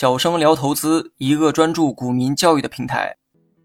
[0.00, 3.16] 小生聊投资，一个专注股民教育的平台。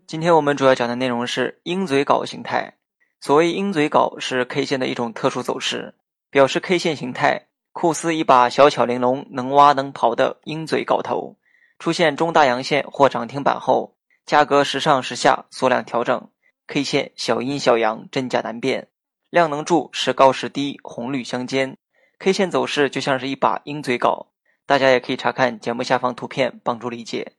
[0.07, 2.73] 今天我们主要讲的内容是鹰嘴镐形态。
[3.21, 5.93] 所谓鹰嘴镐，是 K 线的一种特殊走势，
[6.31, 11.37] 表示 K 线形态酷似一把小巧玲珑、能挖能刨的鹰嘴镐头。
[11.77, 13.93] 出现中大阳线或涨停板后，
[14.25, 16.29] 价格时上时下，缩量调整
[16.65, 18.87] ，K 线小阴小阳，真假难辨。
[19.29, 21.77] 量能柱时高时低，红绿相间
[22.17, 24.25] ，K 线走势就像是一把鹰嘴镐。
[24.65, 27.33] 大家也可以查看节目下方图片帮助理解。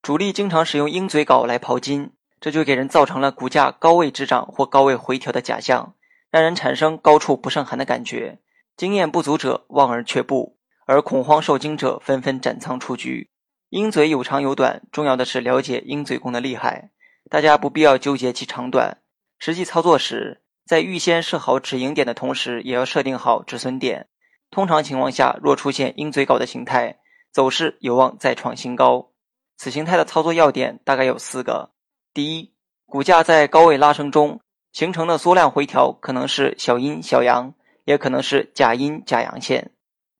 [0.00, 2.10] 主力经常使用鹰嘴镐来刨金，
[2.40, 5.94] 这就给人造成了股价高位滞涨或高位回调的假象，
[6.30, 8.40] 让人产生高处不胜寒的感觉。
[8.76, 13.30] 经验不足者望而却步，而恐慌受惊者纷纷斩仓出局。
[13.68, 16.90] 鹰嘴有长有短，重要的是了解鹰嘴功的厉害。
[17.30, 18.98] 大家不必要纠结其长短，
[19.38, 24.08] 实际操作时，在预先设好止盈点的同时，也要设定好止损点。
[24.52, 26.98] 通常情况下，若出现鹰嘴镐的形态，
[27.30, 29.08] 走势有望再创新高。
[29.56, 31.70] 此形态的操作要点大概有四个：
[32.12, 32.52] 第一，
[32.84, 37.54] 股价在高位拉升中形成的缩量回调，可能是小阴小阳，
[37.86, 39.70] 也可能是假阴假阳线；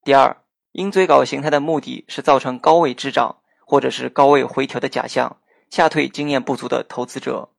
[0.02, 0.34] 第二，
[0.72, 3.36] 鹰嘴镐形态的目的是造成高位滞涨
[3.67, 5.36] 或者是高位回调的假象，
[5.69, 7.50] 吓退经验不足的投资者；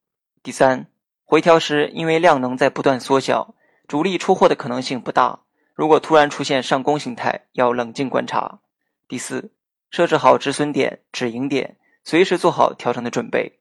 [0.41, 0.87] 第三，
[1.23, 3.53] 回调时因为量能在不断缩小，
[3.87, 5.41] 主力出货的可能性不大。
[5.75, 8.59] 如果突然出现上攻形态，要冷静观察。
[9.07, 9.51] 第四，
[9.89, 13.59] 设置好止损点、止盈点，随时做好调整的准备。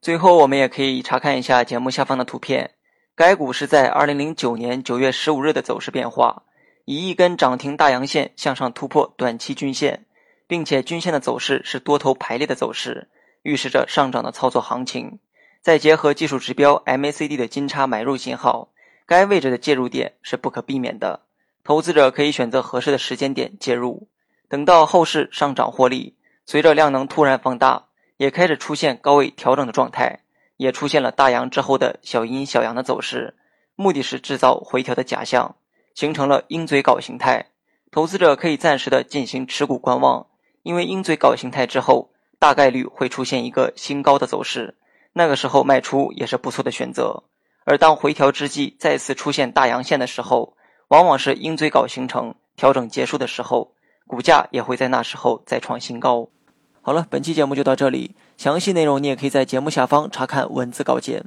[0.00, 2.70] 最后，我们也可以查看一下节目下方的图片。
[3.16, 6.44] 该股是在二零零九年九月十五日的走势变化，
[6.84, 10.06] 以一根涨停大阳线向上突破短期均线，
[10.46, 13.10] 并且均线的走势是多头排列的走势，
[13.42, 15.18] 预示着上涨的操作行情。
[15.60, 18.68] 再结合技术指标 MACD 的金叉买入信号，
[19.04, 21.20] 该位置的介入点是不可避免的。
[21.62, 24.08] 投资者可以选择合适的时间点介入，
[24.48, 26.14] 等到后市上涨获利，
[26.46, 27.84] 随着量能突然放大，
[28.16, 30.20] 也开始出现高位调整的状态，
[30.56, 33.34] 也出现了大阳之后的小阴小阳的走势，
[33.76, 35.56] 目的是制造回调的假象，
[35.94, 37.46] 形成了鹰嘴镐形态。
[37.90, 40.26] 投资者可以暂时的进行持股观望，
[40.62, 44.74] 因为鹰嘴镐形态之后，大概率会出现一个新高的走势。
[45.12, 47.24] 那个时候卖出也是不错的选择，
[47.64, 50.54] 而当回调之际再次出现大阳线的时候，
[50.88, 53.72] 往往是鹰嘴镐形成、调整结束的时候，
[54.06, 56.28] 股价也会在那时候再创新高。
[56.82, 61.24] 好了，本期节目就到这里，详细内容你也可以在节目下方查看文字稿件。